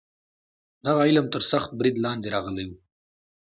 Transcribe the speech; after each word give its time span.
دغه 0.85 1.01
علم 1.07 1.25
تر 1.33 1.41
سخت 1.51 1.69
برید 1.79 1.95
لاندې 2.05 2.27
راغلی 2.35 2.65
و. 2.69 2.71